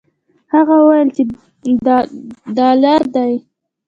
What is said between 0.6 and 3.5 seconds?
وویل چې دلار دي.